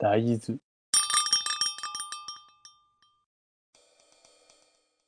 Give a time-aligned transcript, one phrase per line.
[0.00, 0.58] 大豆。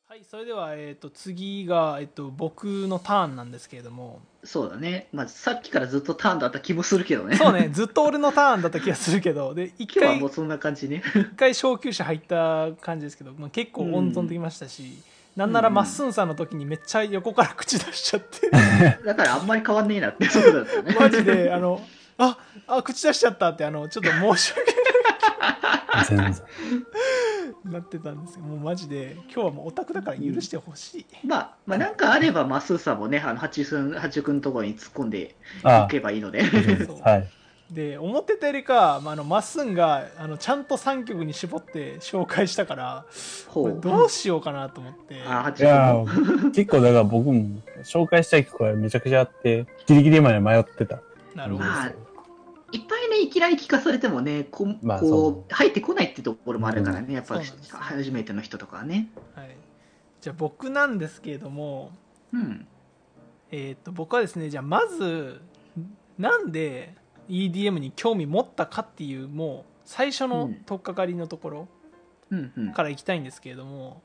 [0.07, 5.09] はいそれでは、えー、と次が、えー、と僕のターンなんですけれどもそうだね。
[5.11, 7.37] まあ、さっきからずっとターンだった気もするけどね。
[7.37, 11.03] そうねずっと俺のターンだった気がするけどで 一回今日はもうそんな感じね。
[11.15, 14.99] 一回小休止入った感じですけど、まあ、結構温存できましたし、
[15.37, 18.51] なんならまっすんさんの時にめっちゃ横から口出しちゃって
[19.07, 20.95] だからあんまり変わんねえなってそうだったよね。
[21.01, 21.81] マジであの
[22.19, 22.37] あ
[22.67, 24.82] あ口出しちゃったってあのちょっと申し訳
[26.09, 26.35] 全然。
[27.65, 35.29] なってたんですけどもうマジで今日はもうオタクだから許してほしい、まあ、まあ、なんかあれば、マスーさんもね、あの、八中八中君のところに突っ込んでい
[35.63, 36.45] あけばいいので。
[36.85, 37.29] そうはい。
[37.71, 43.07] で思ってたよりか、まあ、あのまっすんがあのちゃんと3曲に絞って紹介したから。
[43.55, 45.19] どうしようかなと思ってい
[45.65, 46.05] や
[46.55, 51.01] 結構だから僕も紹介したい曲がめちゃくちゃあって、ギリギリまで迷ってた。
[51.35, 51.93] なるほど、まあ
[52.73, 59.11] いっぱいね、いきなり聞かされてもね、こ,、まあう入ってこないってところもあるからね、やっぱそうなんですよ初めての人とかはね。
[59.35, 59.57] はい、
[60.21, 61.93] じゃあ僕なんですけれども
[62.33, 62.67] うん。
[63.51, 65.43] えー、と僕はですねじゃあまず
[66.17, 66.95] なんで
[67.29, 71.69] EDM に興味持ったかっていうもう最初の取っかかりのところ
[72.31, 72.73] うんうん。
[72.73, 74.01] からいきたいんですけれども、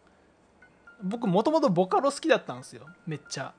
[1.01, 3.53] 僕もともとボカロ好きだったんですよめっちゃ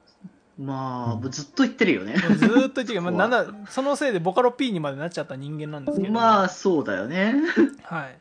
[0.59, 1.31] まあ、うん。
[1.31, 2.15] ずっと言ってるよね。
[2.15, 6.13] ずーっと言ってるまあ、なんだそのせいでボカロ P にまでなっちゃった人間なんですけど。
[6.13, 7.35] まあ、そうだよね。
[7.85, 8.19] はい。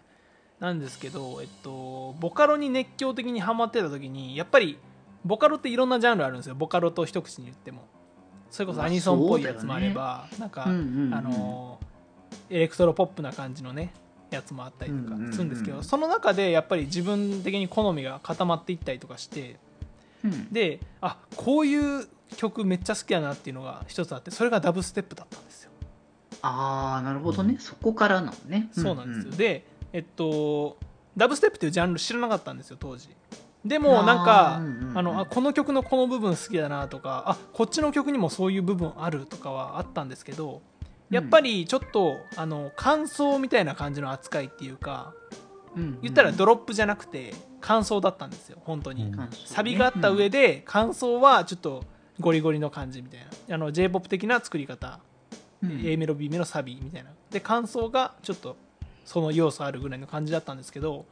[0.60, 4.80] なんですけど、えっと、ボカロに熱狂的にハマってた時にやっぱり
[5.24, 6.56] ボカロっていろんなジャンルあるんですよ。
[6.56, 7.86] ボカロと一口に言っても。
[8.50, 11.80] それこそまあアニソンっぽいやつもあれば、なんか、うんうんうんあの
[12.50, 13.94] エレクトロポップな感じのね
[14.30, 15.34] やつもあったりとかうんうんうん。
[15.34, 19.60] するんですけど、その中でやっぱり自分的に好みが固まっていったりとかして
[20.24, 20.52] うん。
[20.52, 25.72] であこういう曲めっちゃ好きだなっていうのが一つあってそれがダブステップだったんですよ。
[26.42, 27.58] ああ、なるほどね。
[27.60, 28.70] そこからなのね。
[28.72, 30.78] そうなんですよ、うでえっと
[31.16, 33.10] ダブステップっていうジャンル知らなかったんですよ当時。
[33.66, 34.98] でもなんかうんうんうん。
[34.98, 40.62] あのあこの曲のこの部分好きだなとかあこっちの曲にもそういう部分あるとかはあったんですけど
[41.10, 45.14] やっぱりちょっとあの感想みたいな感じの扱いっていうか
[45.76, 51.84] うんうん言ったらドロップじゃなくて感想だったんですよ本当に、うんサビがあった上で感想はちょっと
[52.20, 53.56] ゴリゴリの感じみたいな。
[53.56, 55.00] あの j p o p 的な作り方。
[55.64, 55.82] うん。
[55.86, 57.12] A メロ B メロサビみたいな。
[57.32, 58.56] で感想がちょっと
[59.06, 61.06] その要素あるぐらいの感じだったんですけど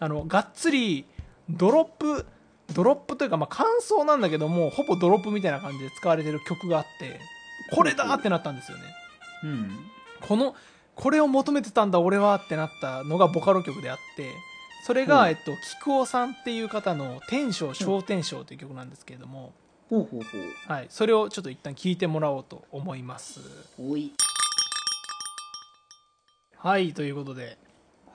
[0.00, 1.04] あのがっつり
[1.48, 2.26] ドロップ
[2.72, 7.20] ドロップというか、まあ、感想なんだけどもほぼドロップみたいな感じで使われてる曲があって
[7.74, 8.84] これだってなったんですよね。
[9.44, 9.70] うん。
[10.20, 10.54] この
[10.94, 14.30] これを求めてたんだ俺はってなったのがボカロ曲であって
[14.86, 15.28] それが、うん。
[15.30, 19.52] えっと、菊尾さんっていう方の「天章小天章」という曲なんですけれども、
[19.90, 23.40] ほうほうほはい、それをちょっと一旦聞いてもらおうと思います
[23.96, 24.12] い。
[26.56, 27.58] はいということで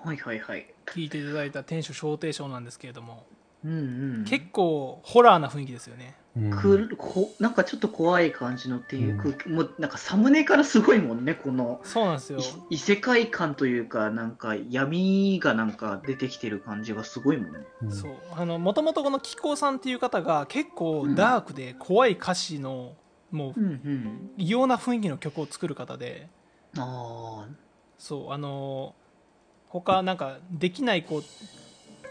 [0.03, 0.73] はいはいはい。
[0.85, 3.27] 聞いていただいた「天書小帝章」なんですけれども、
[3.63, 3.75] うんう
[4.21, 4.25] ん。
[4.25, 6.15] 結構ホラーな雰囲気ですよね。
[6.37, 6.49] うん。
[6.51, 11.81] くこなんかちょっと怖い感じのっていう空気、もうなんかサムネからすごいもんね、この。
[11.83, 12.39] そうなんですよ。
[12.69, 17.59] い異世界観というか、なんか闇がなんか出てきてる感じがすごいもんね。
[17.83, 17.91] うん。
[17.91, 18.11] そう。
[18.35, 22.93] あのもともとこの紀行さんっていう方が結構ダークで怖い歌詞の
[23.31, 24.31] もううんうん。
[24.37, 26.29] 異様な雰囲気の曲を作る方で。
[26.77, 27.47] ああ、
[27.97, 28.31] そう。
[28.31, 28.95] あの
[29.67, 31.21] 他なんか「できない子」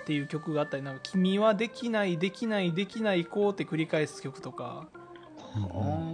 [0.09, 4.89] っていう曲があったり「なんか君はできないできないできない子」って繰り返す曲とか。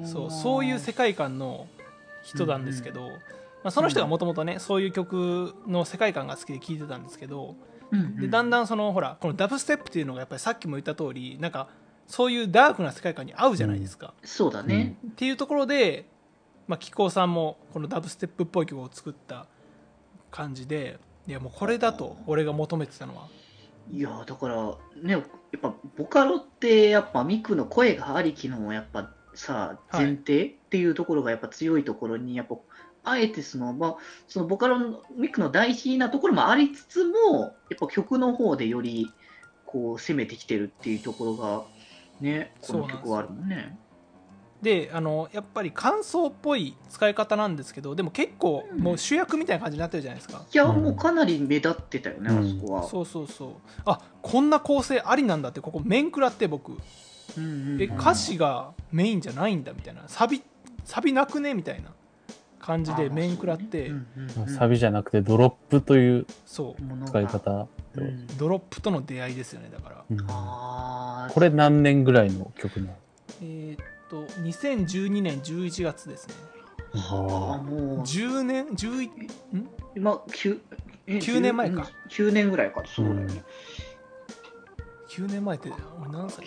[0.04, 1.66] そうそういう世界観の
[2.22, 3.18] 人なんですけど、ま
[3.64, 7.56] あ、その人がもともとねそういう曲の世界観が好きで聴いてたんですけど
[8.18, 11.68] でだんだんそのほらこのダブステップっていうのがやっぱりさっきも言った通りなんか
[12.06, 14.14] そういうダークな世界観に合うじゃないですか。
[14.22, 14.96] そうだね。
[15.06, 16.06] っていうところで、
[16.68, 19.46] まあ、紀行さんもこのダブステップっぽい曲を作った
[20.30, 23.28] 感じでいやもうこれだと俺が求めてたのは
[23.90, 32.56] いやーだからねやっぱボカロってやっぱミクの声がありきのやっぱさはい前提っていうところがやっぱ強いところにやっぱ
[33.04, 33.96] あえてそのまあ
[34.28, 39.12] そのボカロのミクの大事なところもありつつもやっぱ曲の方でより
[39.66, 41.64] こう攻めてきてるっていうところが
[42.20, 43.76] ねこの曲はあるもんね。
[44.64, 48.80] であのやっぱり感想っぽい使い方なんですけどでも結構うん。
[48.80, 50.82] もう主役みたいな感じになってるじゃないですか、いやうん。
[50.82, 52.38] もうかなり目立ってたよね、うん。
[52.38, 52.82] あそこは。
[52.88, 53.50] そうそうそう。
[53.86, 56.72] あこんな構成ありなんだってここ面食らって僕。
[56.72, 57.46] うんう
[57.76, 60.02] んえ歌詞がメインじゃないんだみたいな。
[60.08, 60.42] サビ
[60.84, 61.90] サビなくねみたいな。
[62.60, 63.88] 感じで面食らって。
[63.88, 64.48] うんうんうん。
[64.48, 66.82] サビじゃなくてドロップというそう。
[66.82, 67.10] ものが。
[67.10, 67.66] 使い方。
[67.96, 68.26] うん。
[68.38, 71.28] ドロップとの出会いですよねだから。
[71.30, 72.92] これ何年ぐらいの曲なの？
[73.42, 76.34] えーっと2012年11月ですね
[76.94, 79.68] あーもう10年11ん？
[79.96, 80.62] 今きゅ
[81.06, 81.90] え9年前か。
[82.08, 82.82] 9年ぐらいか。
[82.86, 83.42] そうだよね。
[85.08, 85.70] 9年前って
[86.00, 86.46] 俺何歳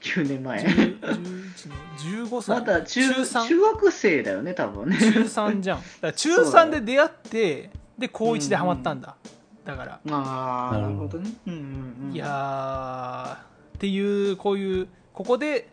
[0.00, 0.64] 9年前。
[0.64, 4.98] 10 11の15歳まだ中中3中学生だよね、多分ね。
[4.98, 9.16] 中3じゃんだから中3で出会ってで高1でハマったんだ、
[9.64, 11.30] だから、ああ、なるほどなるほどね。
[11.46, 12.14] うんうんうん。
[12.14, 13.34] いやー
[13.76, 15.68] っていうこういうここで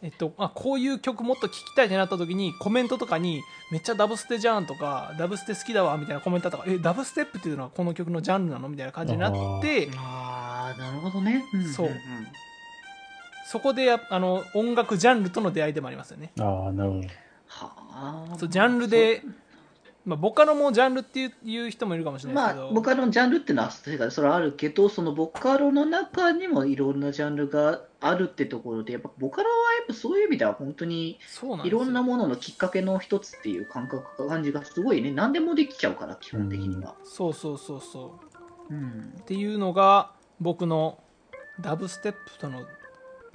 [0.00, 3.42] えっと、あこういう曲もっと聴きたいってなった時にコメントとかに
[3.72, 11.44] 「めっちゃダブステじゃん」とか「ダブステ好きだわ」みたいなコメントとか「えダブステップっていうのはこの曲のジャンルなの?」みたいな感じになってああ、なるほどね。
[11.52, 11.90] んんんそう
[13.50, 17.08] そこでやあの音楽ジャンルとの出会いでもありますよねああ、なるほど。
[17.46, 17.72] は
[18.32, 18.36] あ。
[18.38, 19.22] そうジャンルで、
[20.04, 31.18] まあ、ボカロもジャンルっていういう人もいるかもしれないですけど、まあ、ボカロのジャンルっていうのは、それそれはあるけど、そのボカロの中にもいろんなジャンルがあるってところで、やっぱボカロはやっぱそういう意味では本当に
[31.64, 36.94] いろんなもののきっかけの一つっていう感覚、感じがすごいね、何でもできちゃうから、基本的には。
[37.04, 38.18] そうそうそうそ
[38.70, 38.74] う。
[38.74, 39.14] うん。
[39.20, 40.98] っていうのが僕の
[41.60, 42.62] ダブステップとの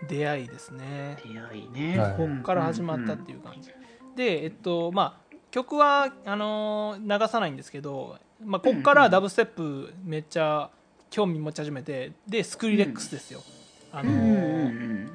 [0.08, 1.18] 出会いですね。
[1.24, 2.00] 出会いね。
[2.00, 3.70] はいこっから始まったっていう感じ、
[4.16, 5.23] でえっとまあ
[5.54, 10.72] 曲はあのー流さないんですけど、まあ、こっからダブステップめっちゃ
[11.12, 13.44] 興味持ち始めてでスクリレックスですよ、
[13.92, 15.06] あのうんうんうーん。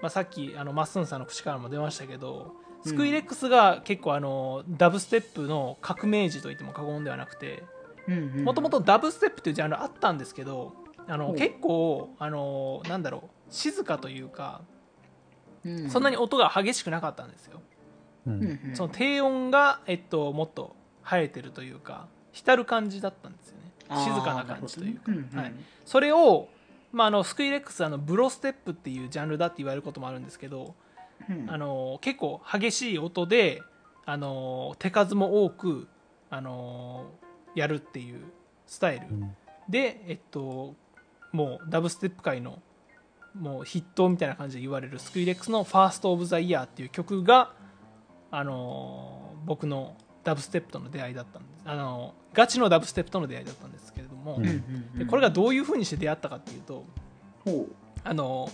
[0.00, 2.54] まあ、さっきあのマッスンさんの口からも出ましたけど
[2.86, 7.62] スクリレックスが結構あのダブステップの革命児と言っても過言ではなくて。
[8.42, 10.72] もともとダブステップっていうジャンルあったんですけど
[11.06, 11.36] あのほう。
[11.36, 14.62] 結構あのなんだろう静かというか
[15.64, 17.60] うん、そんなに音が激しくなかったんですよ、
[18.74, 23.72] その低音が、えっと、もっと生えてるというか浸る感じだったんですよね。
[24.04, 25.24] 静かな感じというか、ね。
[25.34, 25.52] はい、
[25.84, 26.48] それを、
[26.92, 30.74] まあ、あのスクイレックスあのブロステップっていうジャンルだって言われることもあるんですけど
[31.28, 31.42] うん。
[31.42, 33.62] うんあの結構激しい音で
[34.04, 35.88] あの手数も多く
[36.30, 37.10] あの
[37.54, 38.20] やるっていう
[38.66, 39.36] スタイル、うん。
[39.68, 40.74] でえっと
[41.32, 42.62] もうダブステップ界の
[43.38, 47.52] もう筆頭みたいな感じで言われるスクイレックスの「ファースト・オブ・ザ・イヤー」っていう曲が、
[48.32, 54.40] あのー僕のダブステップとの出会いだったんです、あのーガチのダブステップとの出会いだったんですけれども、
[54.98, 55.06] うん。
[55.06, 56.84] これがどういうふうにして出会ったかっていうと、
[57.44, 57.66] ほ
[58.04, 58.52] あのー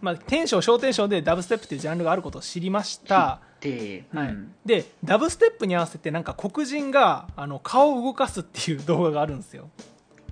[0.00, 4.28] まあ、テンション小テンションでダブステップっていうジャンルがあることを知りました、うで、はい。
[4.28, 9.68] うんでダブステップに合わせてなんか黒人があの顔を動かすっていう動画があるんですよ。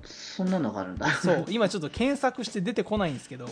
[0.04, 1.08] そんなのがあるんだ。
[1.10, 1.44] そう。
[1.48, 3.46] 今ちょっと検索して出てこないんですけど。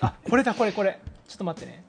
[0.00, 1.00] あこれだこれこれ。
[1.26, 1.84] ちょっと待ってね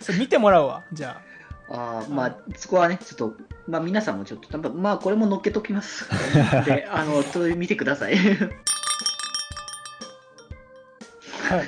[0.00, 1.20] それ見てもらうわじゃ
[1.68, 6.08] あーまあ、そこはね、ちょっと、まあ、皆さんもちょっと、まあ、これも乗っけときます。
[6.64, 8.14] で、あの、それ見てください。
[11.50, 11.66] あ、はい、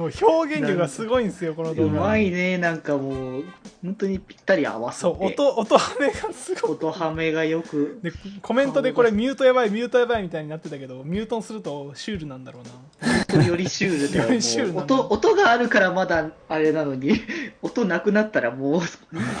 [0.00, 2.00] もう表現力がすごいんですよこのう動画。
[2.00, 3.44] まいね、なんかもう、
[3.82, 5.02] 本当にぴったり合わせて。
[5.02, 6.70] そう音音はめがすごい。
[6.72, 8.00] 音はめがよく。
[8.02, 8.10] で
[8.40, 13.44] コメントでこれミュートやばいミュートやばいみたいになってたけどミュートにするとシュールなんだろうな。
[13.44, 17.20] よりシュールだよよりシュールもな音音があるからまだあれなのに
[17.60, 18.80] 音なくなったらもう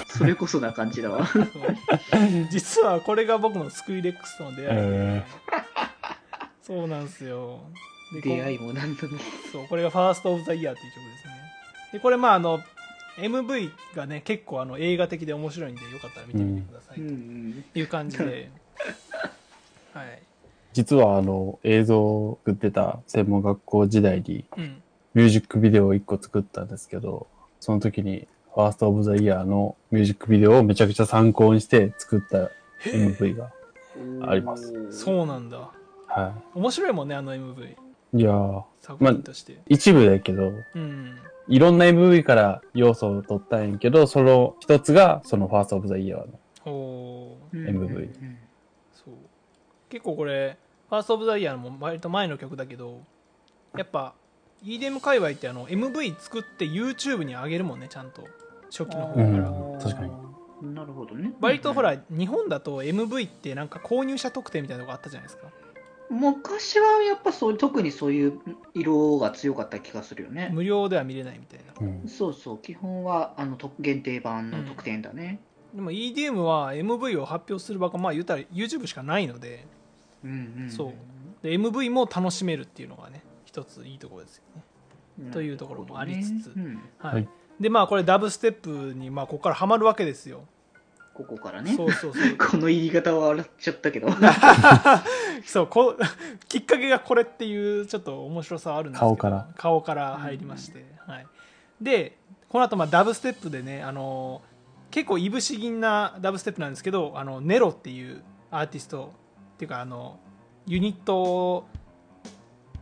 [0.08, 1.26] それこそな感じだわ。
[1.32, 1.46] そう。
[2.50, 5.22] 実はこれが僕のスクイレックスとの出会いで、え
[6.60, 7.60] そうなんですよ。
[7.74, 9.10] で出会いもなんだろう
[9.52, 11.32] そうこれが「ファースト・オブ・ザ・イヤー」っていう曲ですね。
[11.92, 12.60] でこれまああの
[13.18, 18.50] MV がね結構あの映画的で面白いんでよかったら見てみてください、うとんいう感じで。
[19.92, 20.22] はい。
[20.72, 24.82] 実はあの映像を作ってた専門学校時代にうん。
[25.12, 27.26] ミュージックビデオを1個作ったんですけど、
[27.58, 32.48] その時にファーストオブザイヤーのミュージックビデオをめちゃくちゃ参考にして作った
[32.88, 33.50] MV が。
[34.22, 34.92] あります。
[34.92, 35.72] そうなんだ。
[36.06, 37.76] は面白いもんねあの MV
[38.14, 38.18] い。
[38.20, 41.18] いやー、作品として、一部だけど、うん。
[41.48, 46.38] いろんな MV から要素を取ったんやけど、その一つがそのファーストオブザイヤーの。
[46.66, 48.08] おー MV
[48.92, 49.14] そう。
[49.88, 50.56] 結構これ
[50.88, 53.00] ファースト・オブ・ザ・イヤーも割と前の曲だけど
[53.76, 54.14] やっぱ
[54.64, 58.22] EDM 界隈ってあの MV 作って YouTube に上げるもんねちゃんと。
[58.70, 59.32] 初期の方うん。
[59.32, 60.74] から、確かに。
[60.74, 61.32] なるほどね。
[61.40, 65.48] 割とほら日本だと MV ってなんか購入者特典みたいなとこあったじゃないですか
[66.10, 68.40] 昔はやっぱそう特にそういう
[68.74, 70.50] 色が強かった気がするよね。
[70.52, 71.72] 無料では見れないみたいな。
[71.80, 72.08] うん。
[72.08, 75.40] そうそう基本はあの特限定版の特典だね、
[75.72, 79.66] でも EDM は MV を発表する場がまあ言ったら YouTube しかないので。
[80.24, 80.92] うんうんそう。
[81.42, 84.62] で MV も楽しめるっていうのがね一ついいところですよね。
[85.20, 86.52] うんというところもありつつ。
[86.56, 86.80] うん。
[86.98, 87.28] はい、はい。
[87.60, 90.44] でまあこれダブステップにまあここからハマるわけですよ
[91.24, 91.74] ここからね。
[91.76, 92.36] そうそうそう。
[92.36, 94.08] この言い方は笑っちゃったけど。
[95.44, 95.96] そうこ
[96.48, 99.48] きっかけがこれっていうちょっと面白さはあるんですけど顔から。
[99.56, 101.26] 顔から入りまして、はい、
[101.80, 104.42] でこの後まあダブステップでねあの
[104.90, 109.12] 結構いぶし銀なダブステップなんですけどあのネロっていうアーティスト
[109.54, 110.18] っていうかあの
[110.66, 111.66] ユニット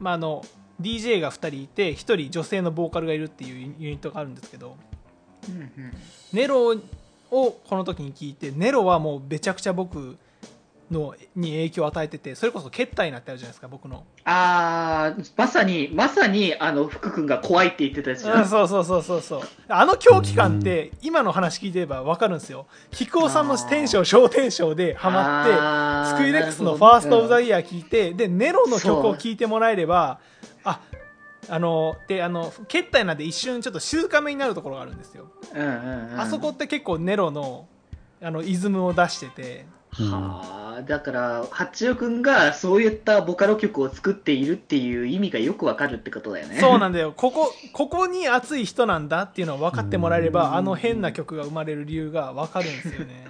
[0.00, 0.44] まああの
[0.80, 4.76] DJ が2人いて1人女性のボーカルがいるっていうユニットがあるんですけど
[5.48, 5.70] うんうん。
[6.32, 6.74] ネロ
[7.30, 10.16] をこの時に聞いてネロはもうめちゃくちゃ僕
[10.90, 14.04] のに影響を与えててそれこそケッタイなってあるじゃないですか僕の。
[14.24, 18.44] あー、まさに、まさに、あの、福君が怖いって言ってたやつじゃ。
[18.44, 19.40] そうそうそうそうそう。
[19.68, 22.66] あの狂気感って今の話聞いてれば分かるんですよ。
[22.90, 30.20] 菊尾さんのテンション小テンションでハマってスクイレックスの「ファースト・オブ・ザ・イイヤー」聞いてでネロの曲を聴いてもらえれば
[31.48, 37.66] ああのであのケッタイなんで一瞬ちょっと静かめになるところがあるんですよ、うんうんうん、あそこって結構ネロの
[38.20, 39.66] あのイズムを出してて。
[39.90, 46.58] はあ、だから、八代くんがそういったボカロ曲を作っているっていう意味がよくわかるってことだよね。
[46.60, 47.12] そうなんだよ。
[47.16, 53.26] ここここに熱い人なんだっていうのを分かってもらえればうんあの変な曲が生まれる理由が分かるんですよね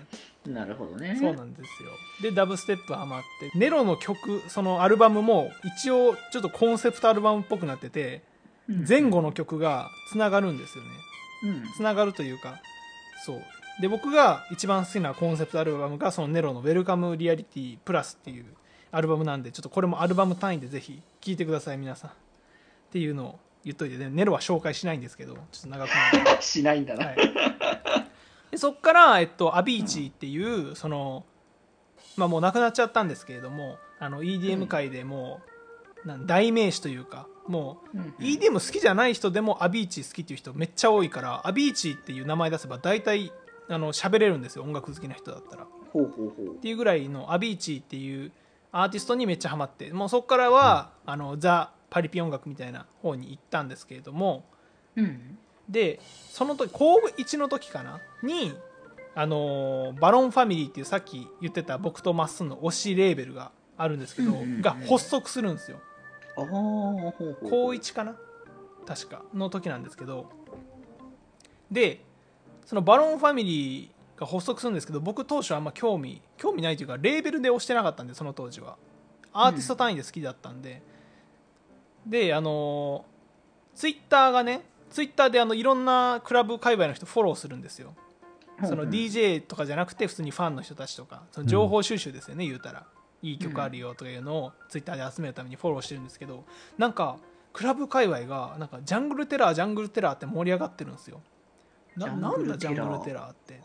[0.49, 1.17] なるほどね。
[1.21, 1.91] そうなんですよ。
[2.23, 8.23] でダブステップハマってネロの曲そのアルバムも一応ちょっとコンセプトアルバムっぽくなってて
[8.69, 8.87] うん。
[8.89, 10.91] 前後の曲がつながるんですよね。
[11.45, 11.73] うん。
[11.77, 12.61] つながるというか
[13.25, 13.43] そう。
[13.81, 18.47] で僕が一番好きなコンセプトアルバムがそのネロの「ウェルカム・リアリティ・プラス」っていう
[18.91, 22.11] アルバムなんでちょっとこれもアルバム単位でぜひ聴いてください皆さん。
[22.11, 22.15] っ
[22.91, 27.07] ていうのを言っといてねネロは紹介しないんですけどちょっと長くなる しないんだな。
[27.07, 27.17] はい、
[28.51, 31.25] でそっから、えっと、アビーチっていうその、
[32.17, 35.41] まあ、もう亡くなっちゃったんですけれどもあの EDM 界でも
[36.05, 43.33] う、なん代名詞というかもううん EDM 好きじゃない人でもアビーチ好きっていう人めっちゃ多いからアビーチっていう名前出せば大体
[43.69, 45.67] あの喋れるんですよ音楽好きな人だったら。
[45.93, 46.59] ほうほうほうっ。
[46.61, 48.33] ていうぐらいのアビーチっていう
[48.73, 54.45] アーティストにめっちゃハマってもうそこからは、あのザ・パリピ音楽みたいな方に行ったんですけれども
[54.97, 55.39] うん。
[55.69, 58.01] でその時高1の時かな？
[58.23, 58.55] に
[59.15, 65.79] あのーバロンファミリーっていうさっき言ってた僕とまっすんの推しレーベルがあるんですけど、うんうんうんが発足するんですよ。
[66.37, 67.39] ああ、ほうほう。
[67.43, 68.17] 高1かな？
[68.87, 70.31] 確かの時なんですけど。
[71.71, 72.01] で
[72.65, 78.77] そのバロンファミリーが発足するんですけど僕当初あんま興味興味ないというかレーベルで推してなかったんでその当時は。
[79.33, 80.83] アーティスト単位で好きだったんで、
[82.07, 83.05] であの
[83.75, 87.95] ツイッターがねツイッターであのいろんなクラブ界隈の人フォローするんですよ。
[88.65, 92.87] その DJ とかじゃなくて普通にファンの人たちとかその情報収集ですよね、言うたら。
[93.23, 96.45] いい曲あるよとかいうのをツイッターで集めるためにフォローしてるんですけど
[96.77, 97.17] なんか
[97.53, 101.21] クラブ界隈がなんか jungle terror jungle terror って盛り上がってるんですよ。
[101.97, 103.61] ななんだ jungle terrorーって。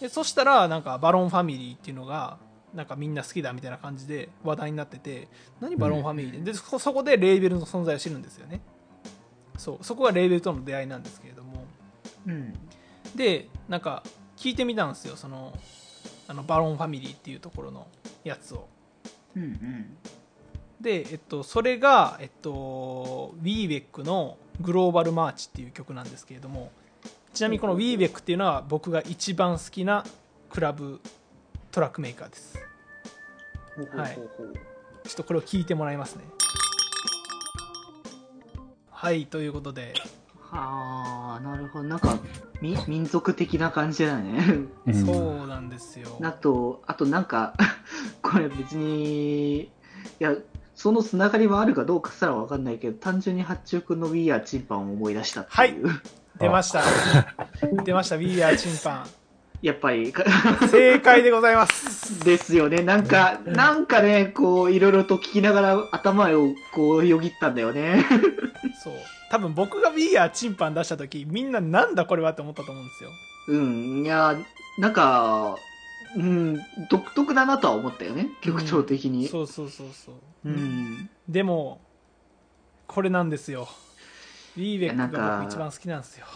[0.00, 2.38] でそしたらなんか Barong Family っていうのが
[2.74, 5.28] なんかみんな好きだみたいな感じで話題になってて
[5.60, 8.60] 何 Barong Family ででそそこでレーベルの存在を知るんですよね
[9.58, 11.64] そうそこがレーベルとの出会いなんですけれども。
[12.26, 12.54] うん。
[13.14, 14.02] でなんか
[14.36, 15.56] 聞いてみたんですよその
[16.28, 17.86] あのバロンファミリーっていうところの
[18.24, 18.68] やつを。
[19.36, 19.96] うんうん。
[20.80, 26.70] で、えっと、それが、えっと、ウィーベックの「グローバルマーチ」っていう曲なんですけれども。
[27.32, 30.06] ちなみにこのウィーベックっていうのは僕が一番好きな
[30.48, 31.02] クラブ
[31.70, 32.58] トラックメーカーです。
[33.76, 34.54] ほうほうほうほう。
[35.06, 36.24] ちょっとこれを聞いてもらいますね
[38.98, 39.92] はいということで。
[40.40, 41.84] はあ、なるほど。
[41.84, 42.18] なんか、
[42.62, 44.42] み民族的な感じだね。
[44.86, 44.94] うん。
[44.94, 46.18] そうなんですよ。
[46.22, 47.52] あと、あとなんか、
[48.22, 49.70] これ別に、い
[50.18, 50.34] や、
[50.74, 55.90] そのつながりはあるかどうかすらわかんないけど、単純に八中君の We Are チンパンを思い出したっていう。
[56.40, 56.82] 出ました。
[57.84, 59.06] 出ました「We Are チンパ
[59.66, 60.12] やっぱり、ン」
[60.70, 62.24] 正解でございます。
[62.24, 62.82] ですよね。
[62.82, 68.04] なんか、なんかね、こう、いろいろと聞きながら頭をこう、よぎったんだよね。
[68.82, 68.94] そう。
[69.28, 73.10] 多分僕が「We Are チンパン」出した時みんななんだこれはって思ったと思うんですよ。
[73.48, 74.38] うん、いや、
[74.78, 75.56] なんか、
[76.14, 79.26] うん、独特だなとは思ったよね、曲調的に。
[79.26, 80.14] そうそうそうそう。
[80.44, 81.10] うん。
[81.28, 81.80] でも
[82.86, 83.68] これなんですよ。
[84.56, 86.26] リーベックがか僕一番好きなんですよ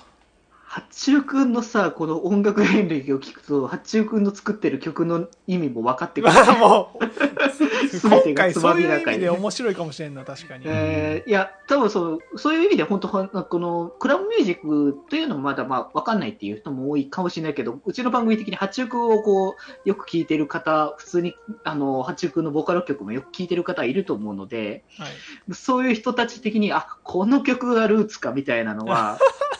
[0.72, 6.32] 八中くんのさ、この音楽遍歴を聞くと、八中くんの作ってる曲の意味も分かってくる。
[6.32, 7.04] ま あもう。
[7.90, 21.34] 全てが今回つそういう意味で面白いかもしれんな確かに、えーいや、多分そうそういう意味で本当は、このクラブミュージックというのもまだまあ分かんないっていう人も多いかもしれないけど、うちの番組的に八中君をこうよく聞いてる方、普通に
[21.64, 29.18] あの八中君のボーカル曲もよく聞いてる方いると思うので、はい、そういう人たち的に、あこの曲がルーツかみたいなのは、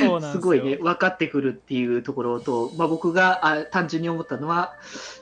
[0.00, 4.74] そうなんですごいね、分かってくるっていうところと、まあ、僕があ単純に思ったのは、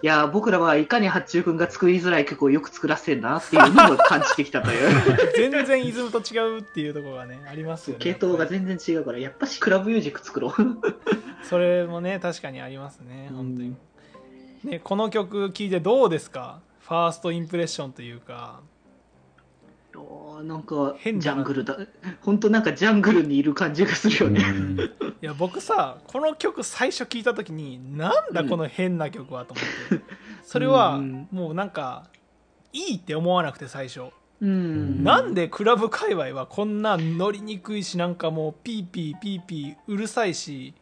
[0.02, 4.94] いや、僕らはいかに八中君が作りづらい曲をよく作らせてんだなっていうのを感じてきたという。
[5.36, 10.52] 全然イズムと違うっていうところがねありますよね系統が全然違うから、やっぱしクラブミュージック作ろう。
[11.48, 13.76] それもね確かにありますね本当に、
[14.64, 16.60] ね、この曲聴いてどうですか？
[16.80, 18.60] ファーストインプレッションというか
[20.42, 21.78] なんか、ジ変だなャングルだ。
[22.20, 24.42] 本当なんかジャングルにいる感じがするよね。
[24.42, 24.80] うん。
[24.80, 30.04] いや僕さこの曲最初聞いた時になんだうんこの変な曲はと思って。
[30.42, 31.28] それはうん。
[31.30, 32.08] もうなんか
[32.72, 34.10] いいって思わなくて最初。
[34.40, 35.04] うん。
[35.04, 40.74] なんでクラブ界隈はこんな乗りにくいしなんかもうピーピーピーピーうるさいし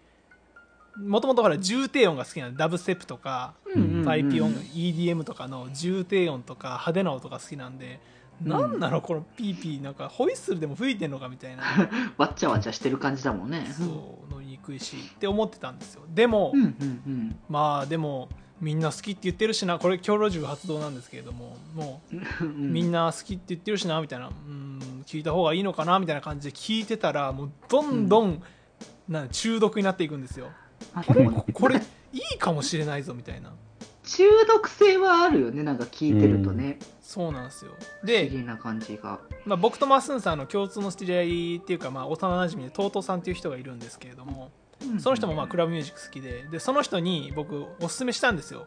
[0.96, 2.56] もともとほら重低音が好きなの。
[2.56, 8.12] ダブステップとかうんパイピ音楽 EDM とかの重低音とか派手な音が好きなんで、うん
[8.44, 11.62] なんなのこのピーピーなんかホイッスルでも吹いてんのかみたいな。
[12.18, 13.66] わっちゃわちゃしてる感じだもんね。
[13.76, 13.84] そ
[14.28, 16.02] う乗りにくいしって思ってたんですよ。
[16.08, 18.28] でも、うんうんまあでも
[18.60, 19.78] みんな好きって言ってるしな。
[19.78, 22.72] これ強ロ銃発動なんですけれどももううん。
[22.72, 28.42] みんな好きって言ってるしなみたいなうん聞いた方がいいのかなみたいな感じで聞いてたらもうどんどん、
[29.08, 30.48] なん中毒になっていくんですよ。
[30.94, 31.80] あこれこれ
[32.12, 33.52] いいかもしれないぞみたいな
[34.16, 36.78] 中毒性はあるよね、なんか聞いてるとね。
[37.00, 37.72] そうなんですよ。
[38.02, 39.20] 不で思議な感じが。
[39.46, 44.50] まあ、僕とマッスンさんの共通の知り合いっていうか、まあ、幼なじみで TOTO さんっていう人がいるんですけれども
[44.98, 48.66] その人もまあクラブミュージック好きででその人に僕おすすめしたんですよ。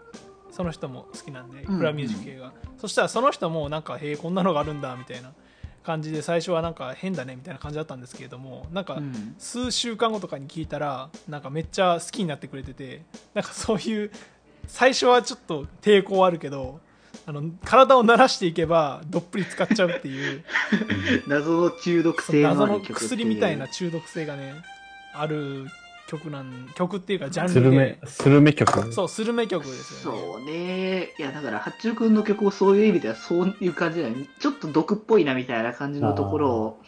[0.52, 5.34] その人も好きなんでうんクラブミュージック系が、そしたらその人もなんかへえこんなのがあるんだみたいな
[5.84, 9.36] 感じで最初はなんか変だねみたいな感じだったんですけれどもなんかうん。
[9.38, 13.02] 数週間後とかに聞いたらなんかめっちゃ好きになってくれてて
[13.34, 14.12] なんかそういう
[14.68, 16.80] 最初はちょっと抵抗あるけど
[17.26, 20.44] あの体を慣らしていけばどっぷり使っちゃうっていう
[21.28, 24.54] 謎の中毒性のあ謎のる曲っていう薬みたいな中毒性がね
[25.14, 25.66] ある
[26.08, 28.94] 曲なん曲っていうかジャンスルメルで、スルメ曲？
[28.94, 31.14] そうスルメ曲ですよねそうね。
[31.18, 34.28] いや、だから、八中君の曲をそういう意味ではそういう感じだよね。
[34.40, 36.82] ちょっと毒っぽいなみたいな感じのところを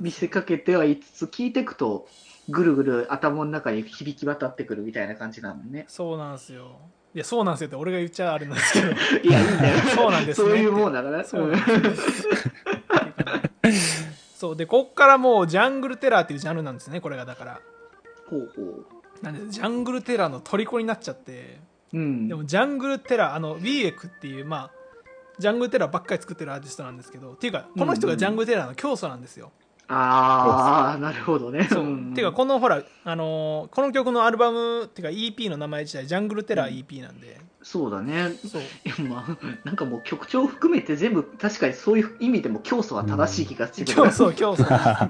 [0.00, 2.06] 見せかけてはいつつ、聞いていくと、
[2.48, 5.84] ぐるぐる頭の中に響き渡ってくるみたいな感じなのね。
[5.88, 6.78] そうなんですよ
[7.14, 8.86] いやそうなんですよって俺が言っちゃあれなんですけど
[9.26, 9.78] いや、いいんだよ。
[9.94, 11.24] そうなんですねそういうもんだから。
[11.24, 12.50] そうなんです
[14.36, 17.60] そうでこっからもうジャングルテラーっていうジャンルなんですねこれがだから
[18.28, 18.84] ほうほ
[19.22, 21.58] なんでジャングルテラーの虜になっちゃって
[21.94, 21.98] う。
[21.98, 22.28] うん。
[22.28, 24.70] でもジャングルテラーあのウィーエクっていうまあ
[25.38, 29.52] ジャングルテラーばっかり作ってるアーティストなんですけどっていうかこの人がジャングルテラーの教祖なんですよ、
[29.88, 31.68] ああ、なるほどね。
[31.70, 38.30] そう、ていうかこのほら、あのーこの曲のアルバムっていうか EP の名前自体ジャングルテラー EP なんで、そうだね。
[38.48, 43.94] そういやまあ、なんかもう曲調含めて全部、確かにそういう意味でも教祖は正しい気がしてくる。
[43.94, 45.08] 教祖教祖確か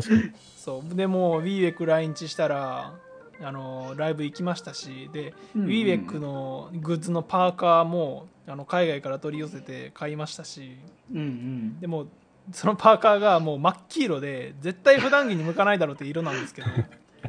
[0.00, 0.32] に。
[0.56, 2.94] そうでもうウィーエク来日したら
[3.42, 10.76] あのーライブ行きましたしで、うんうんウィーエックのグッズのパーカーもあの海外から取り寄せて買いましたし
[11.12, 11.80] うんうん。
[11.80, 12.06] でも
[12.52, 16.68] そのパーカーがもう真っ黄色で絶対普段着に向かないだろうって色なんですけど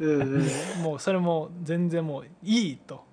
[0.00, 0.82] うんうん。
[0.82, 3.04] もうそれも全然もういいと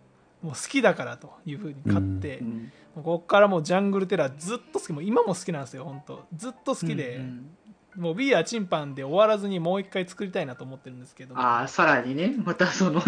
[0.42, 7.50] もう好きだからというふうに買って、うんここからもうジャングルテラーずっと好きもう今も好きなんですよ本当ずっと好きで、うん
[7.96, 11.38] もう「We Are チンパン」で終わらずにもう一回作りたいなと思ってるんですけど。
[11.38, 13.02] ああ、さらにね、またその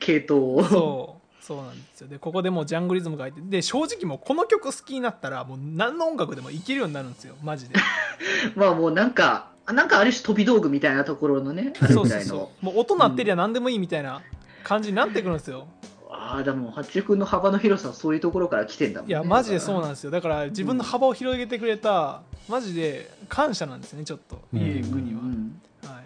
[0.00, 0.64] 系統を。
[0.64, 2.08] そうそうなんですよ。
[2.08, 7.34] でここでもうジャングリズムが入ってで正直もうこの曲好きになったらもう何の音楽でもいけるようになるんですよ。
[7.42, 7.76] マジで。
[8.56, 12.24] まあもうなんか、なんかある種飛び道具みたいなところのね、そうそうみたいの。
[12.24, 14.22] そうもう音鳴ってりゃ何でもいいみたいな
[14.62, 15.66] 感じになってくるんですよ。
[16.08, 19.12] ああ、でも、八中君の幅の広さはそういうところから来てんだもんね。
[19.12, 20.10] いやマジでそうななんですよ。
[20.10, 24.40] だから自分の幅を広げてくれたマジで感謝なんですよねちょっと。
[24.54, 24.60] うん。
[24.60, 26.04] イエクには、はい、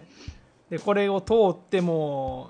[0.69, 2.49] でこれを通っても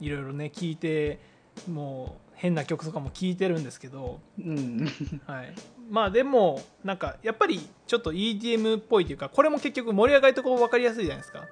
[0.00, 1.27] ういろいろね聞いて
[1.66, 4.88] もう変な曲とかも聴いてるんですけど、うん。
[5.26, 5.54] はい、
[5.90, 11.46] まあでもなんかやっぱりちょっと EDM っぽいというかこれも結局盛り上がりとこ分かりやすいじゃないですか。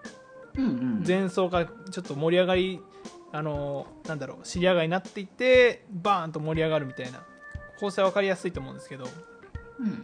[0.56, 1.04] うんうん。
[1.06, 2.80] 前奏がちょっと盛り上がり
[3.32, 7.24] あのなんだろう尻上がりになっていってバーンと盛り上がるみたいな。
[7.78, 9.08] 構成は分かりやすいと思うんですけど。
[9.80, 10.02] うん。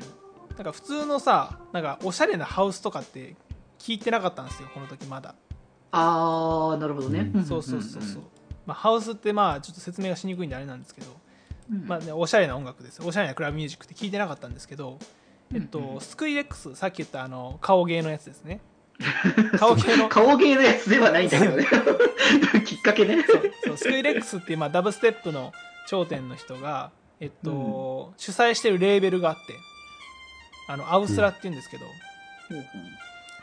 [0.56, 3.36] なんか普通のさなんかおしゃれなハウスとかって
[3.78, 5.34] 聞いてなかったんですよこの時まだ、
[5.90, 7.30] ああ、なるほどね。
[7.34, 7.40] うん。
[7.40, 8.22] んそうそうそうそう、
[8.66, 11.07] まあ、ハウスってまあちょっと説明がしにくいんであれなんですけど、
[11.70, 11.87] うん。
[11.87, 13.03] まあね、おしゃれな音楽です。
[13.03, 14.98] おしゃれなクラブミュージックって聞いてなかったんですけど、
[15.55, 18.61] えっとうんうんスクリレックスさっき言ったあの顔芸のやつですね。
[19.59, 21.66] 顔芸の顔芸のやつではないんだけどね。
[22.64, 23.25] きっかけね。
[23.64, 25.53] そうスクリレックスっていう、まあ、ダブステップの
[25.88, 29.55] 頂点の人が、えっと主催してるレーベルがあって
[30.68, 31.85] あのアウスラっていうんですけど、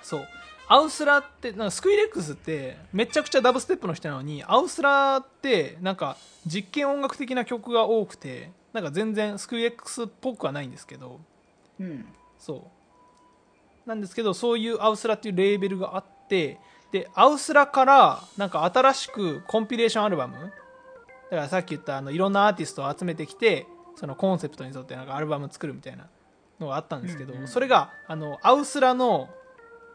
[0.02, 0.28] そう
[0.72, 11.20] アウスラってなんかスクイレックスってめちゃくちゃダブステップの人なのにアウスラってなんか実験音楽的な曲が多くてなんか全然スクイレックスっぽくはないんですけど
[11.80, 12.06] うん。
[12.38, 12.70] そ
[13.86, 16.60] うなんですけどそういうアウスラっていうレーベルがあって
[16.92, 20.56] でアウスラからなんか新しくコンピレーションアルバムだか
[21.32, 26.08] らさっき言ったあのいろんなアーティストを集めてきてそのコンセプトに沿ってなんかアルバム作るみたいな
[26.60, 29.30] のがあったんですけど、うんうんそれがあのアウスラの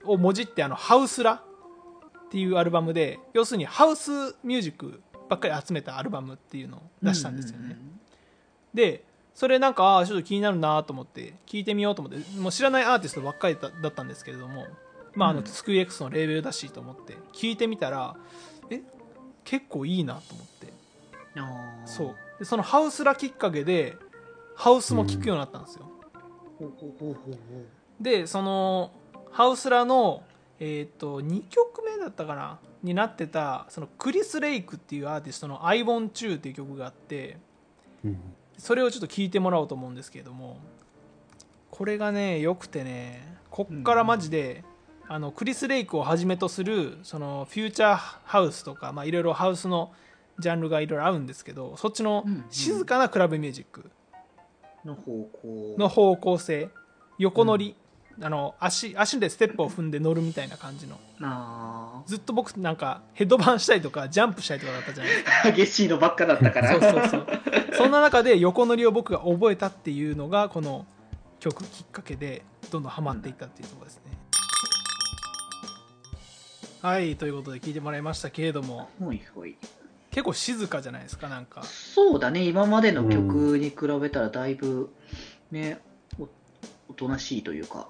[0.06, 4.10] をもじってあのハウスラっていうアルバムで要するにハウス
[4.42, 7.76] ミュージックばっかり集めたアルバムっていうのを出したんですよね、
[8.72, 14.66] でそれなんかああーちょっと気になるなと思って聞いてみようと思ってもう知らないアーティストばっかりだだったんですけれども
[15.14, 15.46] まああの、うん。
[15.46, 18.16] スクイエックスのレーベルだしと思って聞いてみたら
[18.70, 18.82] え
[19.44, 20.72] 結構いいなと思って。
[21.84, 22.16] そう。
[22.38, 23.96] でそのハウスラきっかけで
[24.56, 25.90] ハウスも聞くようになったんですよ、
[28.00, 28.92] でその
[29.34, 30.22] ハウスラの
[30.60, 32.58] えっ、と2曲目だったかな？
[32.84, 37.38] になってたそのクリス・レイクっていうアーティストの「I Want You」っていう曲があって
[38.04, 38.18] うん
[38.58, 40.58] それをちょっと聞いてもらおうと思うんですけれども
[41.70, 44.64] これがねよくてねこっからマジで、
[45.06, 49.92] あのクリス・レイクをはじめとするそのフューチャーハウスとか、まあ、いろいろハウスの
[50.40, 52.44] ジャンルがいろいろあるんですけどそっちのうんうん。
[52.50, 53.90] 静かなクラブミュージック。
[54.84, 55.02] うの方
[55.42, 55.76] 向。
[55.78, 56.68] の方向性。
[57.18, 57.76] 横乗り、
[58.20, 60.98] あの足足でステップを踏んで乗るみたいな感じの。
[61.22, 65.32] あずっと僕なんかヘッドバンしたりとかジャンプしたりとかだったじゃないですか。
[65.48, 66.70] あ激しいのばっかだったから。
[66.72, 67.26] そうそうそう。
[67.76, 70.86] そんな中で横乗りを僕が覚えたっていうのがこの
[71.40, 74.02] 曲きっかけでどんどんハマっていったっていうところですね、
[76.80, 78.88] はいということで聞いてもらいましたけれども。
[79.00, 79.56] ほいほい。
[80.10, 81.64] 結構静かじゃないですかなんか。
[81.64, 82.44] そうだね。
[82.44, 84.90] 今までの曲に比べたらだいぶ
[85.50, 85.80] ね
[86.20, 86.28] お
[86.88, 87.88] おとなしいというか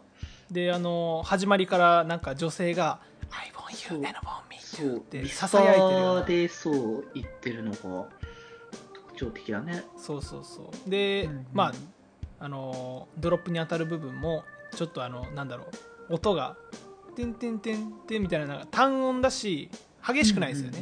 [0.51, 6.23] であの始まりからなんか女性が「I want そう you and I want me そ too」うってささやいてるような。
[6.23, 9.85] ーでそう言ってるのが特徴的だね。
[9.97, 10.91] そうそうそう。
[10.91, 11.47] で、うんうん。
[11.53, 11.73] まあ
[12.41, 15.67] あのドロップに当たる部分もちょっとあのなんだろ
[16.09, 16.57] う音が
[17.17, 19.71] 「てんてんてんてん」みたいななんか単音だし
[20.07, 20.81] 激しくないですよね、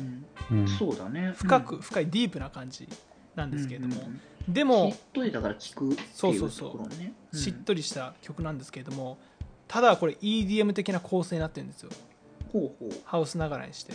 [0.50, 0.68] うんうんうん。
[0.68, 1.32] そうだね。
[1.36, 2.88] 深く、深いディープな感じ
[3.36, 7.38] なんですけれども、うんうんでもしっとりだから聞くっていううそそうそうところねうん。
[7.38, 9.18] しっとりした曲なんですけれども
[9.72, 11.88] ただこれ EDM 的な構成になってるんですよ。
[12.52, 13.00] ほうほう。
[13.06, 13.94] ハウスながらにして。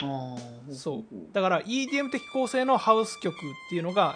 [0.00, 1.04] ああそう。
[1.32, 4.14] だから EDM 的構成のハウス曲っていうのが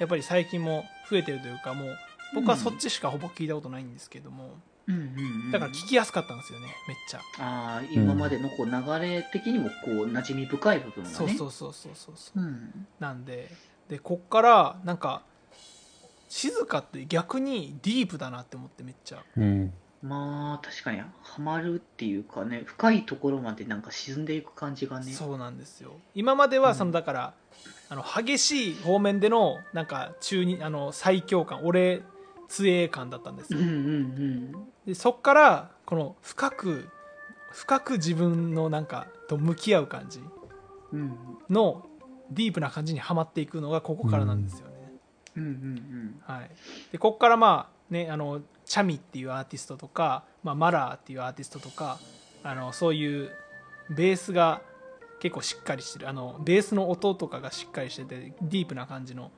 [0.00, 1.96] やっぱり最近も増えてるというかもう
[2.34, 4.54] 僕はそっちしかほぼ聞いたことないんですけども、
[4.86, 5.04] うんうんう
[5.48, 5.50] ん。
[5.50, 8.72] だから聞きやすかったんですよねめっちゃ、ああ今までのこう流
[9.06, 11.14] れ的にもこう馴染み深い部分がね。
[11.14, 12.40] そうそうそうそうそうそう。
[12.40, 12.86] うん。
[12.98, 13.50] なんで
[13.90, 15.24] でこっからなんか
[16.30, 19.22] 静かって逆にディープだなって思ってめっちゃ。
[19.36, 25.12] うんまあ確かにハマるっていうかね深いところまでなんか沈んでいく感じがね。
[25.12, 25.92] そうなんですよ。
[26.14, 26.92] 今まではそのうん。
[26.92, 27.34] だから、
[27.88, 32.02] あの激しい方面でのなんか中にあの最強感俺
[32.48, 33.58] 強え感だったんですよ。
[33.58, 34.52] うんうん
[34.86, 36.88] でそっからこの深く
[37.52, 40.20] 深く自分のなんかと向き合う感じ
[40.92, 41.00] うん。
[41.00, 41.18] うん
[41.50, 41.84] の
[42.30, 44.74] ディープな感じにはまっていくのがここからなんですよね、
[45.36, 45.42] うん。
[45.44, 46.50] うんはい、
[46.92, 51.98] でここからまあねあのチャミっていうアーティストとか、まあ、マラーっていうアーティストとか
[52.42, 53.30] あのそういう
[53.90, 54.62] ベースが
[55.20, 56.08] 結構しっかりしてる。
[56.08, 59.30] あのベースの音とかがしっかりしててディープな感じの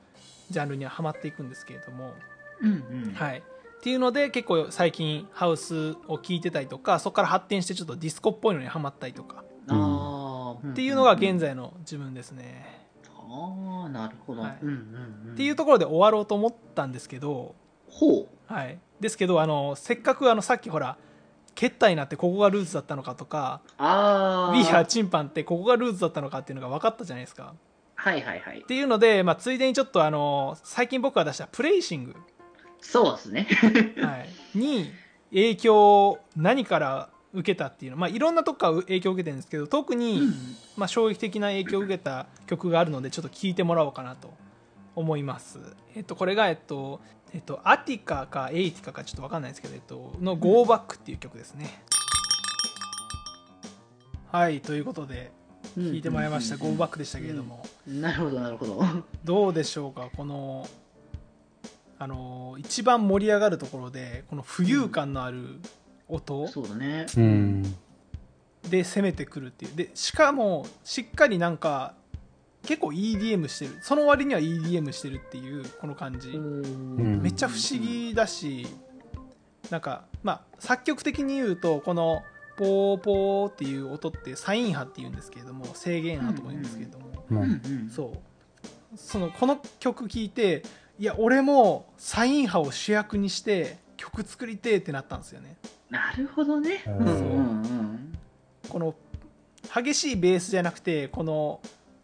[0.49, 2.13] ジャンルにははまっていくんですけれども、
[2.61, 3.03] うんうん。
[3.07, 3.41] うんはい、っ
[3.81, 9.43] ていうので結構最近ハウスを聴いてたりとかそこから発展してちょっとディスコっぽいのにはまったりとか。
[9.67, 12.87] ああっていうのが現在在の自分ですね、
[13.31, 14.41] ああなるほど。
[14.41, 14.57] はい。
[14.61, 14.75] うんうん
[15.27, 15.33] うん。
[15.33, 17.55] っていうところで終わろうと思ったんですけど、
[17.87, 20.97] ほはい、ですけどあのせっかくあのさっきほら
[21.55, 27.53] ケッタになってここがルーツだったのかとかうああウィーハーチンパンってここがルーツだったのかっていうのが分かったじゃないですか。
[27.95, 28.61] はいはいはい。
[28.61, 32.15] っていうので、まあ、ついでにちょっとあの最近僕が出したプレイシング、
[32.79, 33.47] そうですね。
[34.01, 34.91] はい、に
[35.29, 37.97] 影響を何から受けたっていうの。
[37.97, 40.33] まあいろんなとこから影響を受けてるんですけど特に、うん
[40.77, 44.33] まあ、衝撃的な影響を受けた曲があるのでちょっと聴いてもらおうかなと
[44.95, 45.59] 思います。
[45.95, 46.99] えっと、これが、えっと
[47.33, 51.83] えっと、アティカかエイティカかちょっと分かんないですけど、えっと、の「Go Back」っていう曲ですね。
[54.31, 55.31] はいということで
[55.75, 58.83] 聴いてもらいました「うん Go Back」でしたけれども、なるほどなるほど。
[59.23, 60.67] どうでしょうかこの
[61.99, 65.59] あの一番盛り上がるところでこの浮遊感のある
[66.07, 67.05] 音、そうだね。
[67.15, 67.63] うん。
[68.69, 69.75] で攻めてくるっていう。
[69.75, 71.93] でしかもしっかりなんか
[72.65, 73.77] 結構 EDM してる。
[73.81, 77.21] その割には EDM してるっていうこの感じ、ん。
[77.21, 78.67] めっちゃ不思議だし
[79.69, 82.23] なんかまあ作曲的に言うとこの
[82.57, 87.51] ポーポーっていう音ってサイン波っていうんですけれども制限波とも言うんですけれども、ううん。
[87.87, 87.89] ん。
[87.89, 88.97] そう。
[88.97, 90.63] そのこの曲聴いて
[90.99, 95.57] いや俺もサイン波を主役にして曲作りてえってなったんですよね。
[95.89, 96.83] なるほどね。
[96.85, 96.93] うん。
[96.97, 97.07] うんう。
[97.07, 98.19] んうん。
[98.69, 98.93] この
[99.73, 101.59] 激しいベースじゃなくてこの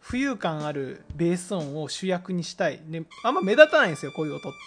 [0.09, 4.57] 浮遊感あるベース音を主役にしたい、ね、あんま目立たないんですよこういう音って。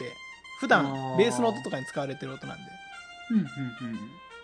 [0.61, 2.62] 普段ベースの音とかに使われてる音なんで。
[3.31, 3.46] うんうん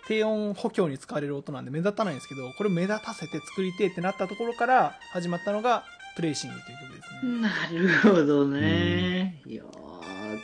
[0.07, 5.83] 低音補強に使われる音なんで目立たないんですけどこれを目立たせて作りてえってなったところから始まったのが
[6.15, 7.19] 「プレイシング」という曲ですね。
[7.23, 7.41] うん。
[7.41, 9.41] なるほどね。
[9.45, 10.39] いやー。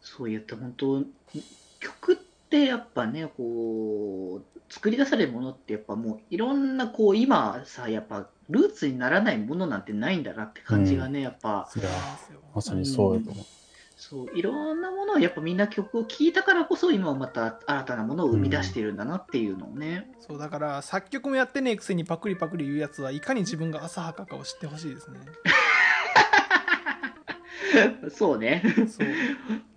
[0.00, 1.04] そうやって本当、
[1.78, 11.88] 曲ってやっぱね、こう、作り出されるものってやっぱもういろんなこう、今さ、やっぱルーツにならないものなんてないんだなって感じがね、やっぱ、いや
[12.54, 13.44] まさにそうだと思う。
[13.96, 20.12] そう、いろんなものをやっぱみんな曲を聴いたからこそ今はまた新たなものを生み出してるんだなっていうのをね。
[20.20, 25.20] そうだから作曲もやってねえくせにパクリパクリ言うやつはいかに自分が浅はかかを知ってほしいですね
[28.10, 28.62] そうね。
[28.88, 29.08] そう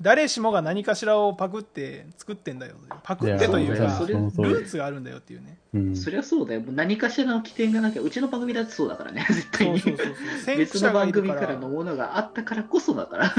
[0.07, 5.95] 誰しもが何かしらをパクって作ってんだよパクってというかそれルーツがあるんだよっていうねうん。
[5.97, 6.61] そりゃそうだよ。
[6.61, 9.81] もう何かしらの起点がなきゃ、うちの番組だってそうだからね、絶対に。
[9.81, 13.33] そうそうそうそう先別駆者がいの番組るかかららのものがあったからこそだから。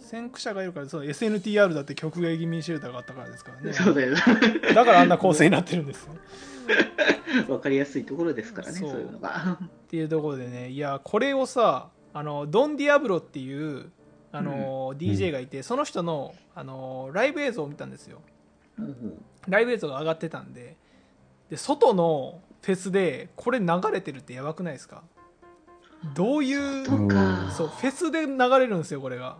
[0.00, 4.14] 先駆者がいるからそう SNTR だって曲芸気味シェルターがあったからですからねそうだよ。
[4.74, 6.14] だからあんな構成になってるんですよ
[7.52, 9.58] わかりやすいところですからね、そういうのが。
[9.60, 13.90] っていうところでねいやこれをさあのドン・ディアブロっていう
[14.36, 18.20] あの、DJ がいてその人のあのライブ映像を見たんですよ。
[18.78, 20.76] うんライブ映像が上がってたんで。
[21.50, 25.02] で外のフェスでこれ流れてるってやばくないですか？
[26.14, 26.86] どういう
[27.50, 29.38] そうフェスで流れるんですよこれが。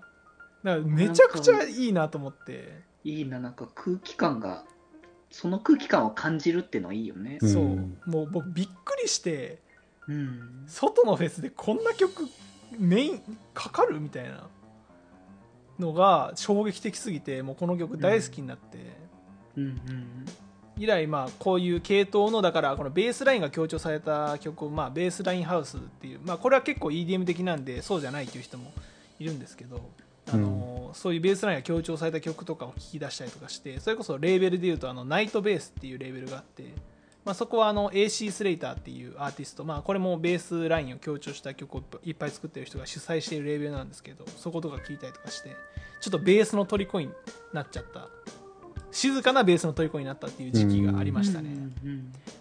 [0.63, 2.83] だからめちゃくちゃいいなと思って。
[3.03, 4.65] いいな、なんか空気感が、
[5.31, 7.39] その空気感を感じるっていうのはいいよね。
[7.43, 7.53] うん。
[7.53, 8.11] そう。
[8.11, 9.59] もう僕びっくりして
[10.07, 10.65] うん。
[10.67, 12.29] 外のフェスでこんな曲
[12.79, 14.01] メインかかる？
[14.01, 14.47] みたいな
[15.79, 18.79] のが衝撃的すぎてもうこの曲大好きになって、
[19.57, 20.27] うんうん
[20.77, 28.73] 以来まあこういう系統のだからこのベースラインが強調された曲をまあベースラインハウスっていうまあこれは結構 EDM 的なんでそうじゃないっていう人も
[29.21, 29.81] いるんですけど
[30.33, 36.65] あのそういうベースラインが強調された曲とかを聴き出したりとかしてそれこそレーベルでいうとあのナイトベースっていうレーベルがあって、
[37.25, 45.57] まあ、そこはあの AC スレイターっていうアーティスト、まあ、これもベースラインを強調した曲をいっぱい作ってる人が主催しているレーベルなんですけどそことか聴いたりとかして
[46.01, 47.11] ちょっとベースの虜に
[47.53, 48.09] なっちゃった
[48.91, 51.51] 静かなベースの虜になったっていう時期がありましたね。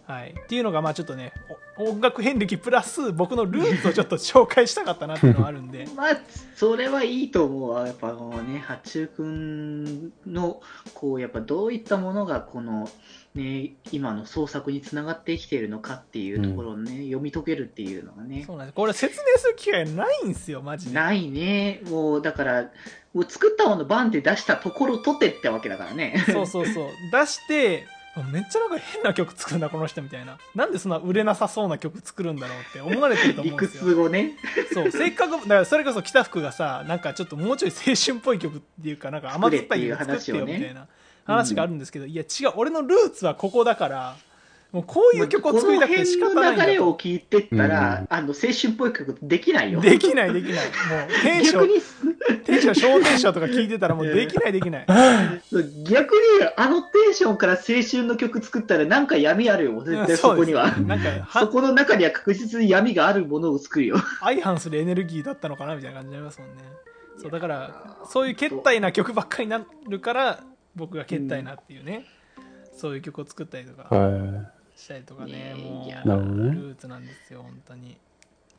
[0.05, 1.33] はい、っていうのがまあちょっとね
[1.77, 6.19] お音楽遍歴プラス僕のルーツをちょっと紹介したかったなっていうのはあるんで まあ、
[6.55, 7.87] それはいいと思うわ。
[7.87, 10.61] やっぱもうね、八中くんの、
[10.93, 12.87] こう、やっぱどういったものが、この、
[13.35, 18.43] ね、今の創作につながってきているのかっていうところをね、読み解けるっていうのがね。
[18.45, 21.81] そうなんですこれ説明する機会ないんですよマジでないね。
[21.89, 22.69] もう、だから、
[23.13, 26.23] もう作ったものバンって出したところとてってわけだからね。
[26.31, 34.33] そうそうそう出してあめっちゃなんか変な曲作るんだこの人みたいななんでそんな売れなさそうな曲作るんだろうって思われてると思理うんですよ屈をね。
[34.71, 40.87] そうせっかくだからそれこそ北福がさなんかちょっともうちょい青春っぽい曲っていうかなんか甘酸っぱい曲作ってよみたいな
[41.25, 44.15] 話があるんですけど、いや違う俺のルーツはここだから
[44.73, 48.07] もうこういう曲を作りたくて仕方ないんだこの辺の流れをと聞いてったら、うん。
[48.09, 49.79] あの、青春っぽい曲できないよ。
[49.79, 50.65] できないできない。
[50.65, 50.71] も
[51.07, 54.85] うテンション逆に、テンション小テンションとか聞いてたらもうできないできない。
[55.83, 56.19] 逆に、
[56.57, 60.73] あのテンションから青春の曲作ったらなんか闇あるよ、絶対そこには。
[60.73, 63.97] そなんかそはこの中には確実に闇があるものを作るよ。
[64.21, 66.63] 相反するエネルギーだったのかなみたいな感じになりますもんね。
[67.21, 70.39] そうだからそういう決体な曲ばっかりになるから
[70.75, 72.05] 僕が決体なっていうね、
[72.75, 75.53] そういう曲を作ったりとかはしたりとかね。
[75.55, 76.03] ねもういや。
[76.03, 76.51] なるほどね。
[76.55, 77.91] ルーツなんですよ本当に。
[77.91, 77.95] っ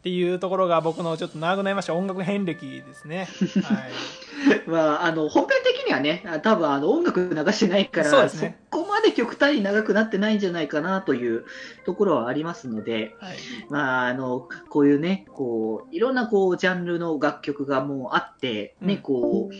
[0.05, 1.94] ていうところが僕のちょっと長くなりました。
[1.94, 3.27] 音楽遍歴ですね。
[3.62, 4.61] はい。
[4.68, 8.59] まあ、あの、本編的にはね、あ多分あの音楽流してないから、そうですね。
[8.68, 11.46] こまで極端に長くなってないんじゃないかなという
[11.87, 13.37] ところはありますので、はい。
[13.70, 19.00] まあ、あの、こういうね、こう、いろんなこう、ジャンルの楽曲がもうあって、ね、うん。
[19.00, 19.55] こう、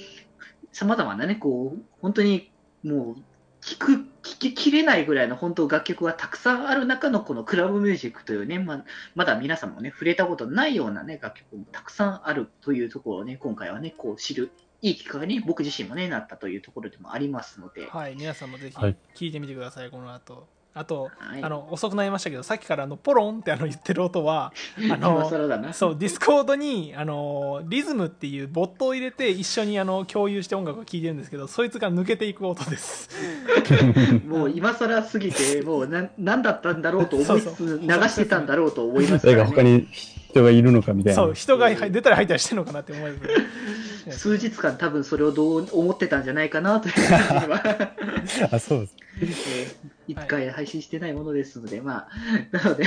[0.75, 2.51] 様々なね、こう、本当に
[2.83, 3.23] もう、
[3.63, 8.85] 聞く、聞ききれないぐらいの本当楽曲がたくさんある中のこのクラブミュージックというね、ま
[9.15, 14.51] まだ皆さんもね、触れたことないようなね、楽曲もたくさんあるというところをね、今回はね、こう知る、
[14.83, 18.97] いい機会に僕自身もね、なったというところでもありますので、はい、皆さんもぜひはい。
[19.15, 25.73] 聞いてみてください、この後あと、はいあの遅くなりましたけどさっきからあのポロンってあの言ってる音は あ今更だな。
[25.73, 33.09] そうディスコードにあのリズムっていうボットを入れて一緒にあの共有して音楽を聴いてるんですけどそいつが抜けていく音です
[34.27, 39.55] もう今更すぎて、 もうな何だったんだろうと思いつつ流してたんだろうと思います誰から、ね。
[39.55, 41.23] か他に人がいるのかみたいな。
[41.23, 43.19] そう人が出たり入ったりしてるのかなって思いま
[44.13, 47.91] す数日間多分それをどう思ってたんじゃないかなという感じは、
[48.51, 48.97] あ、そうです。
[49.23, 52.09] えーいつか配信してないものですので、ま
[52.53, 52.85] あ、 なので、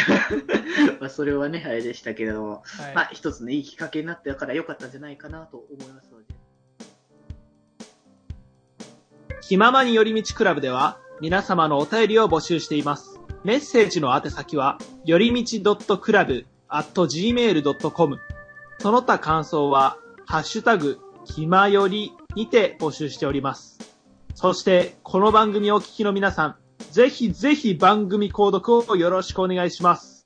[1.00, 6.26] まあそれはね、あれでしたけれども、はいまあ一つのいいきっかけになったから良かったんじゃないかなと思いますので。
[9.42, 13.20] 気ままに寄り道クラブでは皆様のお便りを募集しています。
[13.44, 18.20] メッセージの宛先は、よりみち .club.gmail.com
[18.80, 23.80] その他感想は、ハッシュタグ、気まよりにて募集しております。
[24.36, 26.58] そして、この番組をお聞きの皆さん、
[26.92, 30.17] ぜひぜひ番組購読をよろしくお願いします。